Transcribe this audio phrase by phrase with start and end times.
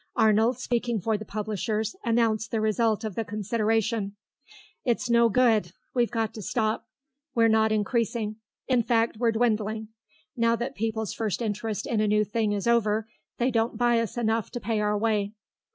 [0.15, 4.15] Arnold, speaking for the publishers, announced the result of the consideration.
[4.83, 5.73] "It's no good.
[5.93, 6.87] We've got to stop.
[7.35, 8.37] We're not increasing.
[8.67, 9.89] In fact, we're dwindling.
[10.35, 14.17] Now that people's first interest in a new thing is over, they don't buy us
[14.17, 15.33] enough to pay our way."